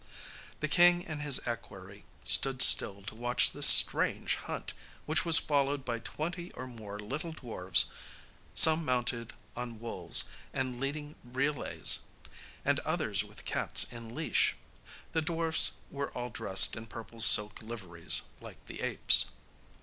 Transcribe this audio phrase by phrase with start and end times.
[0.61, 4.73] The king and his equerry stood still to watch this strange hunt,
[5.05, 7.85] which was followed by twenty or more little dwarfs,
[8.55, 11.99] some mounted on wolves, and leading relays,
[12.65, 14.55] and others with cats in leash.
[15.11, 19.27] The dwarfs were all dressed in purple silk liveries like the apes.